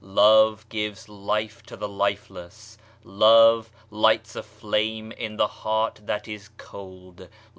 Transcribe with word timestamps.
Love 0.03 0.67
gives 0.69 1.07
life 1.07 1.61
to 1.61 1.77
the 1.77 1.87
lifeless. 1.87 2.75
Love 3.03 3.69
lights 3.91 4.35
a 4.35 4.41
flame 4.41 5.11
in 5.11 5.37
the 5.37 5.45
heart 5.45 5.99
that 6.05 6.27
is 6.27 6.49
cold. 6.57 7.29